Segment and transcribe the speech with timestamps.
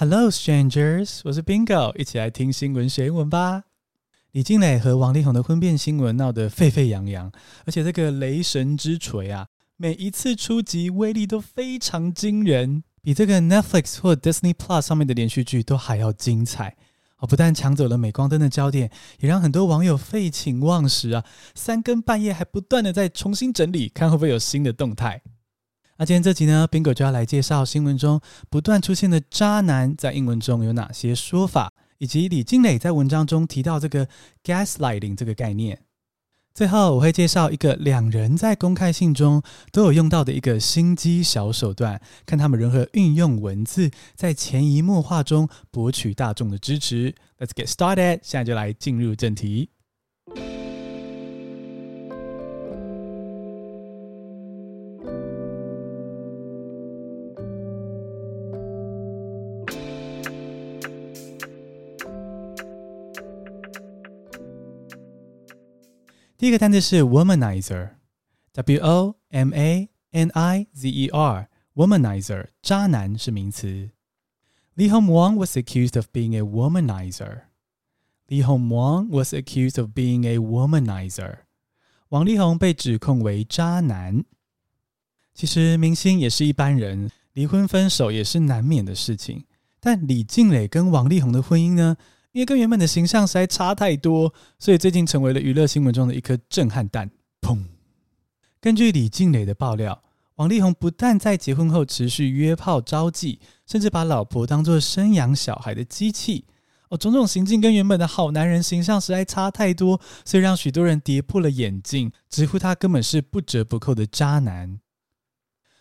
[0.00, 1.22] Hello, strangers！
[1.24, 3.64] 我是 Bingo，一起来听新闻学英文吧。
[4.30, 7.32] 李靓蕾和王力宏的婚变新闻闹得沸沸扬扬，
[7.66, 16.76] 而且这个雷神之锤啊，每一次出击威力都非常惊人，比这个 Netflix 或 Disney Plus 上面的连续剧都还要精彩。
[17.16, 21.24] 哦，不但抢走了镁光灯的焦点，也让很多网友废寝忘食啊，
[21.56, 25.20] 三更半夜还不断的在重新整理，看会不会有新的动态。
[26.00, 34.06] 那今天这集呢，Bingo 就要来介绍新闻中不断出现的渣男在英文中有哪些说法，以及李靓蕾在文章中提到这个
[34.44, 35.80] gaslighting 这个概念。
[36.54, 47.12] 最后我会介绍一个两人在公开信中都有用到的一个心机小手段，看他们如何运用文字在潜移默化中博取大众的支持。
[47.40, 49.70] Let's get started，现在就来进入正题。
[66.38, 73.90] 第一个单词是 womanizer，w o m a n i z e r，womanizer，渣男是名词。
[74.76, 77.40] Lee Hom Wong was accused of being a womanizer.
[78.28, 81.38] Lee Hom Wong was accused of being a womanizer.
[82.10, 84.24] 王力宏被指控为渣男。
[85.34, 89.44] 其实明星也是一般人，离婚分手也是难免的事情。
[89.80, 91.96] 但李静蕾跟王力宏的婚姻呢？
[92.38, 97.10] 因为跟原本的形象实在差太多，所以最近成为了娱乐新闻中的一颗震撼弹。
[97.40, 97.64] 砰！
[98.60, 100.04] 根据李静蕾的爆料，
[100.36, 106.44] 王力宏不但在结婚后持续约炮招妓，甚至把老婆当作生养小孩的机器。
[106.90, 114.78] 哦，种种行径跟原本的好男人形象实在差太多，所以让许多人跌破了眼镜，直呼他根本是不折不扣的渣男。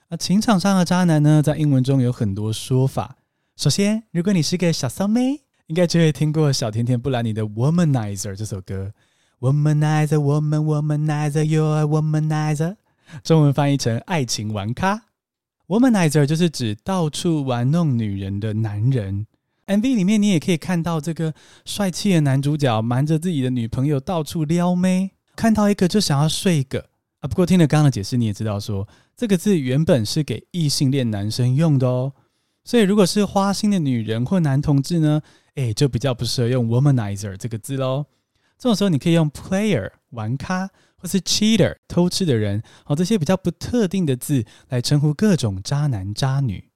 [0.10, 3.18] 而情场上的渣男呢，在英文中有很多说法。
[3.56, 5.47] 首先，如果你是个小骚妹。
[5.68, 8.94] 应该就会听过小甜甜布兰妮的《Womanizer》这首歌。
[9.42, 12.78] Womanizer, woman, womanizer, you're a womanizer。
[13.22, 15.04] 中文翻译成“爱情玩咖”。
[15.68, 19.28] Womanizer 就是指到处玩弄女人的男人。
[19.66, 21.34] MV 里面你也可以看到这个
[21.66, 26.80] 帅气的男主角瞒着自己的女朋友到处撩妹，看到一个就想要睡一个
[27.20, 27.28] 啊。
[27.28, 32.14] 不过听了刚刚的解释，你也知道说这个字原本是给异性恋男生用的哦。
[32.64, 35.22] 所以如果是花心的女人或男同志呢？
[35.58, 38.06] 哎，就比较不适合用 womanizer 这个字喽。
[38.60, 46.70] 这种时候，你可以用 player 玩咖，或是 cheater 偷吃的人，好，这些比较不特定的字来称呼各种渣男渣女。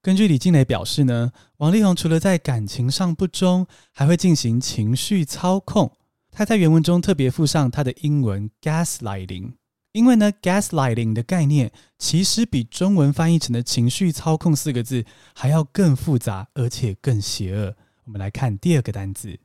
[0.00, 5.92] 根据李静蕾表示呢，王力宏除了在感情上不忠，还会进行情绪操控。
[6.30, 9.52] 他在原文中特别附上他的英文 gaslighting，
[9.92, 17.76] 因为呢 gaslighting 的概念其实比中文翻译成的情绪操控四个字还要更复杂，而且更邪恶。
[18.05, 19.39] 我们来看第二个单词。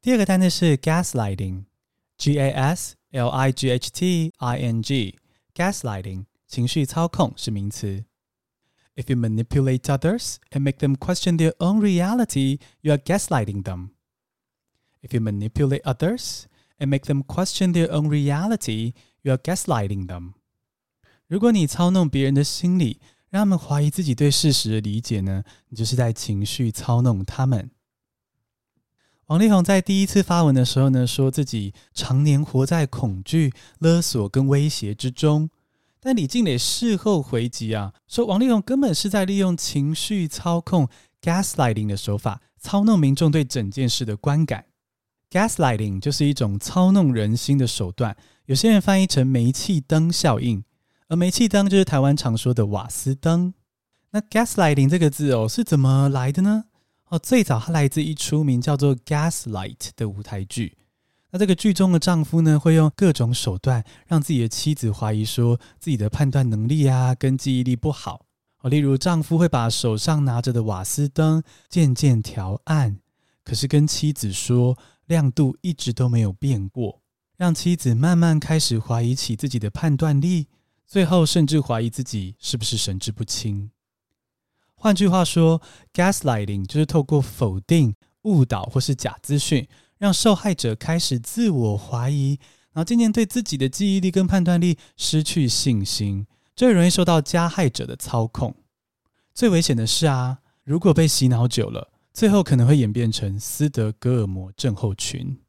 [0.00, 8.04] 第二个单词是 gaslighting，g a s l i g h t i n g，gaslighting 情绪操控是名词。
[8.96, 13.90] If you manipulate others and make them question their own reality, you are gaslighting them.
[15.02, 16.44] If you manipulate others
[16.78, 20.34] and make them question their own reality, you are gaslighting them.
[21.26, 23.00] 如果你操弄别人的心理，
[23.35, 27.69] 让他们怀疑自己对事实的理解呢，你就是在情绪操弄他们。
[29.25, 35.49] 王力宏在第一次发文的时候呢，说自己常年活在恐惧、勒索跟威胁之中。
[35.99, 40.87] 但李静蕾事后回击啊，说王力宏根本是在利用情绪操控
[41.21, 44.63] （gaslighting） 的手法，操弄民众对整件事的观感。
[45.29, 50.63] gaslighting 就是一种操弄人心的手段，有些人翻译成煤气灯效应。
[51.07, 53.53] 而煤气灯就是台湾常说的瓦斯灯。
[54.11, 56.65] 那 gaslighting 这个字哦是怎么来的呢？
[57.09, 60.77] 哦，最早它来自一出名叫做《Gaslight》的舞台剧。
[61.29, 68.25] 那这个剧中的丈夫呢，会用各种手段让自己的妻子怀疑说自己的判断能力啊跟记忆力不好。
[68.61, 72.97] 哦，例如丈夫会把手上拿着的瓦斯灯渐渐调暗，
[73.43, 74.75] 可是跟妻子说
[75.05, 77.01] 亮度一直都没有变过，
[77.37, 80.47] 让妻子慢慢开始怀疑起自己的判断力。
[80.87, 83.71] 最后，甚至怀疑自己是不是神志不清。
[84.75, 85.61] 换句话说
[85.93, 89.67] ，gaslighting 就是透过否定、误导或是假资讯，
[89.97, 92.39] 让受害者开始自我怀疑，
[92.71, 98.55] 然后渐渐对自己的记忆力跟判断力失去信心，最容易受到加害者的操控。
[99.33, 105.39] 最危险的是啊，如果被洗脑久了，最后可能会演变成斯德哥尔摩症候群。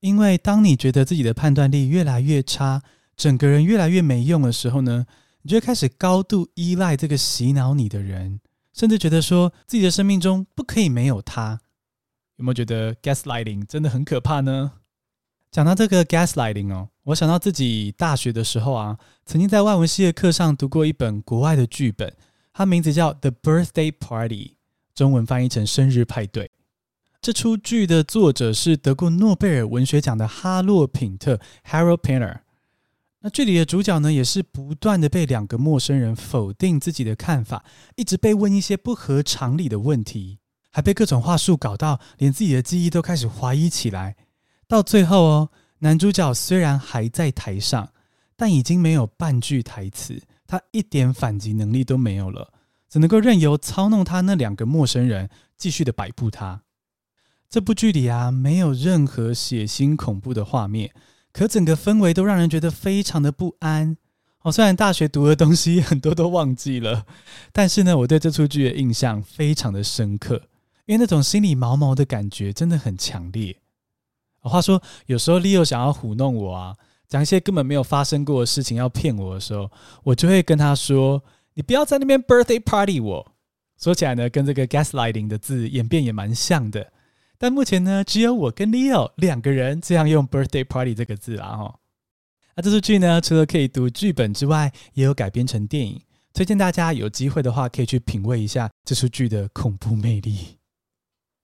[0.00, 2.82] 因为当你觉得自己的判断力越来越差，
[3.16, 5.06] 整个人越来越没用的时候呢，
[5.42, 8.40] 你就会开始高度依赖这个洗脑你的人，
[8.72, 11.60] 甚至觉得说自己的生命中不可以没有他。
[12.36, 14.72] 有没有觉得 gaslighting 真的很可怕呢？
[15.52, 22.12] 讲到这个 gaslighting 哦，我想到自己大学的时候啊，曾经在外文系的课上读过一本国外的剧本，
[22.52, 24.46] 它名字叫《The Birthday Party》，
[24.96, 26.46] 中文翻译成《生日派对》。
[27.20, 32.40] 这出剧的作者是得过诺贝尔文学奖的哈洛·品特 （Harold Pinter）。
[33.24, 37.64] 那剧里的主角呢，也是不断的被两个陌生人否定自己的看法，
[37.96, 40.40] 一直被问一些不合常理的问题。
[40.70, 44.16] 还被各种话术搞到，连自己的记忆都开始怀疑起来。
[44.68, 47.94] 到最后哦，男主角虽然还在台上，
[48.36, 52.52] 但已经没有半句台词，他一点反击能力都没有了，
[52.90, 56.60] 只能够任由操弄他那两个陌生人继续的摆布他。
[57.48, 60.92] 这部剧里啊，没有任何血腥恐怖的画面，
[61.34, 63.98] 可整个氛围都让人觉得非常的不安。
[64.42, 67.04] 哦，虽然大学读的东西很多都忘记了，
[67.52, 70.42] 但是呢，我对这出剧的印象非常的深刻。
[70.86, 73.56] 因为那种心里毛毛的感觉真的很强烈。
[74.40, 76.76] 话说，有时候 Leo 想要唬弄我啊，
[77.08, 79.70] 讲一些根本没有发生过的事情要骗我的时候，
[80.02, 83.32] 我就会跟他说：“你不要在那边 birthday party 我。”
[83.80, 86.92] 说起来呢，跟这个 gaslighting 的字演变也蛮像的。
[87.44, 91.78] 但目前呢，只有我跟 Leo 两个人这样用 birthday party 这个字啦哈。
[92.56, 96.00] 那这出剧呢，除了可以读剧本之外，也有改编成电影。
[96.32, 100.56] 推荐大家有机会的话，可以去品味一下这出剧的恐怖魅力。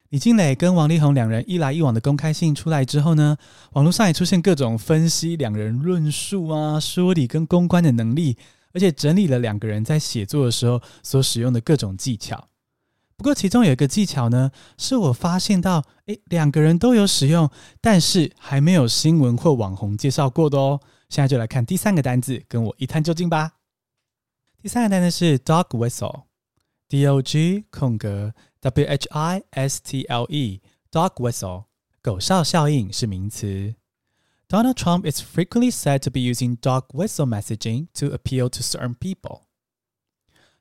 [0.08, 3.36] 李静蕾跟王力宏两人一来一往的公开信出来之后呢，
[3.72, 8.38] 网络上也出现各种分析两人论述啊、说理跟公关的能力，
[8.72, 12.48] 而且整理了两个人在写作的时候所使用的各种技巧。
[13.20, 20.80] 不过其中有一个技巧呢，是我发现到，诶，两个人都有使用，但是还没有新闻或网红介绍过的哦。
[21.10, 23.56] 现在就来看第三个单字，跟我一探究竟吧。
[24.62, 28.32] 第三个单字是 dog whistle，D O G 空格。
[28.60, 31.64] W H I S T L E dog whistle
[32.00, 33.74] 狗哨效应是名词。
[34.48, 39.42] Donald Trump is frequently said to be using dog whistle messaging to appeal to certain people.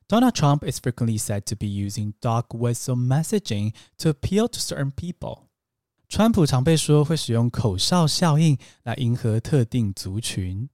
[0.09, 4.91] Donald Trump is frequently said to be using dog whistle messaging to appeal to certain
[4.91, 5.47] people.
[6.07, 10.69] 川普常被说会使用口哨效应来迎合特定族群。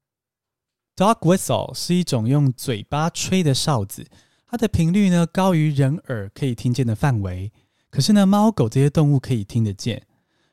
[0.96, 4.06] Dog whistle 是一种用嘴巴吹的哨子。
[4.46, 7.54] 它的频率呢，高于人耳可以听见的范围，
[7.90, 10.06] 可是呢，猫狗这些动物可以听得见，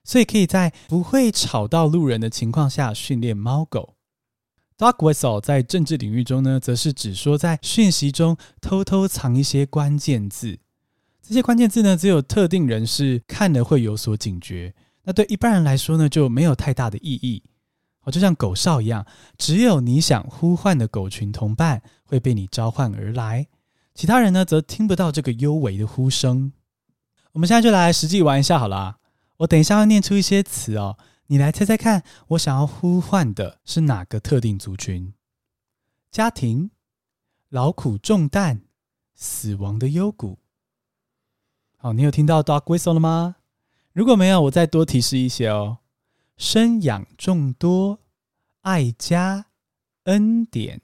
[0.05, 3.92] 所以可以在不会吵到路人的情况下训练猫狗。
[4.84, 10.60] Dog whistle 在政治领域中呢，则是指说在讯息中偷偷藏一些关键字，
[11.22, 17.42] 这些关键字呢，只有特定人士看了会有所警觉，那对一般人来说呢，就没有太大的意义。
[18.04, 19.06] 哦，就像狗哨一样，
[19.38, 23.48] 只有你想呼唤的狗群同伴会被你召唤而来。
[23.96, 26.52] 其他人呢，则听不到这个幽微的呼声。
[27.32, 28.98] 我们现在就来实际玩一下好了。
[29.38, 30.98] 我等一下要念出一些词哦，
[31.28, 35.14] 你来猜猜看，我想要呼唤的是哪个特定族群？
[36.12, 36.72] 家庭、
[37.50, 38.62] 劳苦重担、
[39.16, 40.40] 死亡的幽谷。
[41.78, 43.38] 好，你有听到 dog whistle 了吗？
[43.94, 45.80] 如果没有，我再多提示一些哦。
[46.36, 48.00] 生养众多、
[48.62, 49.48] 爱家、
[50.04, 50.82] 恩典，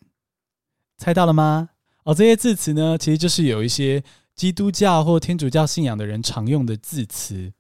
[0.98, 1.72] 猜到了吗？
[2.04, 4.04] 哦，这些字词呢，其实就是有一些
[4.36, 7.54] 基督教或天主教信仰的人常用的字词。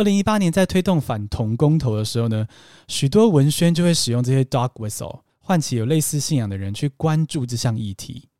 [0.00, 2.46] 二零一八年在推动反同公投的时候呢，
[2.88, 8.30] 许多文宣就会使用这些 dog whistle，唤起有类似信仰的人去关注这项议题。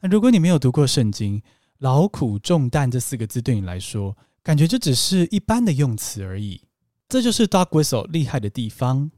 [0.00, 1.42] 那如果你没有读过圣经，
[1.80, 6.62] 劳苦重担这四个字对你来说，感觉就只是一般的用词而已。
[7.06, 9.10] 这就是 dog whistle 厉害的地方。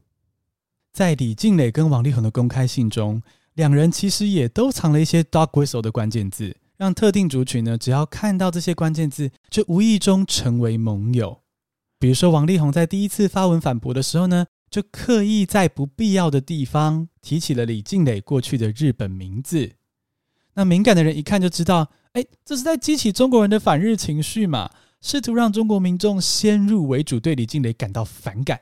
[0.91, 3.23] 在李静蕾跟王力宏的公开信中。
[3.53, 11.41] 两人其实也都藏了一些 dog whistle 的关键字，让特定族群呢，只要看到这些关键字，就无意中成为盟友。
[11.99, 19.71] 比如说，王力宏在第一次发文反驳的时候呢，就刻意在不必要的地方提起了李静蕾过去的日本名字。
[20.53, 24.69] 那敏感的人一看就知道，哎，这是在激起中国人的反日情绪嘛，
[25.01, 28.59] 试图让中国民众先入为主，对李静蕾感到反感。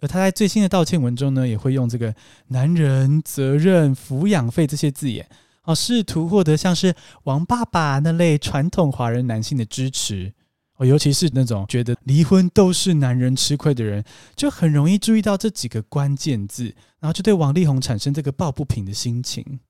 [0.00, 2.14] 而他在最新的道歉文中呢，也会用这个
[2.48, 5.28] “男人”、“责任”、“抚养费”这些字眼，
[5.62, 10.34] 哦，试图获得像是王爸爸那类传统华人男性的支持。
[10.76, 14.04] 哦，尤其是那种觉得离婚都是男人吃亏的人，
[14.34, 19.60] 就很容易注意到这几个关键字，然后就对王力宏产生这个抱不平的心情。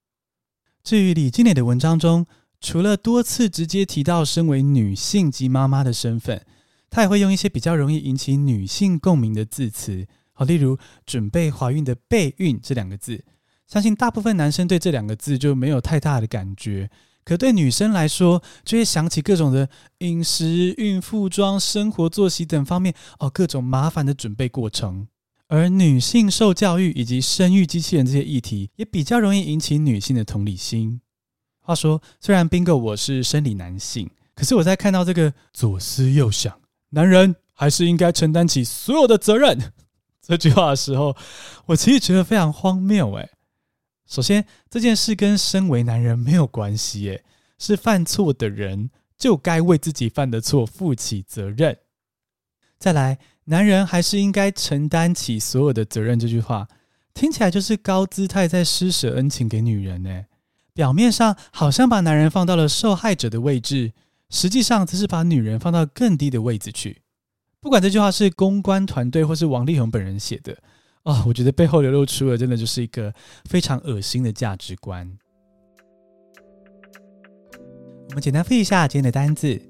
[0.83, 2.27] 至于李静蕾的文章中，
[2.61, 6.43] 除了多次直接提到身为女性及妈妈的身份，
[6.89, 10.07] 他也会用一些比较容易引起女性共鸣的字词。
[10.33, 13.23] 好，例如准备怀孕的备孕这两个字，
[13.67, 16.91] 相信大部分男生对这两个字就没有太大的感觉。
[17.25, 25.09] 可对女生来说，就会想起各种的饮食、孕妇装、生活作息等方面哦，各种麻烦的准备过程。
[25.49, 31.01] 而女性受教育以及生育机器人这些议题，也比较容易引起女性的同理心。
[31.61, 36.59] 话说，虽然兵哥我是生理男性，可是我在看到这个左思右想，
[36.91, 39.73] 男人还是应该承担起所有的责任
[40.21, 41.17] 这句话的时候，
[41.67, 43.31] 我其实觉得非常荒谬诶。
[44.07, 47.25] 首先，这件事跟身为男人没有关系，诶，
[47.59, 51.79] 是犯错的人就该为自己犯的错负起责任。
[52.79, 56.19] 再来，男人还是应该承担起所有的责任。
[56.19, 56.69] 这句话
[57.15, 60.27] 听起来就是高姿态在施舍恩情给女人，诶，
[60.75, 63.93] 表面上好像把男人放到了受害者的位置，
[64.29, 67.03] 实际上则是把女人放到更低的位置去。
[67.59, 70.59] 不管这句话是公关团队或是王力宏本人写的。
[71.05, 73.13] 哦，我觉得背后流露出的真的就是一个
[73.45, 75.07] 非常恶心的价值观。
[78.09, 79.61] 我们简单复习一下今天的单字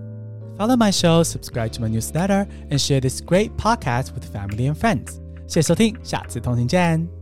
[0.59, 4.77] Follow my show, subscribe to my newsletter, and share this great podcast with family and
[4.77, 5.19] friends.
[5.47, 7.18] 谢谢收听，下次通勤见。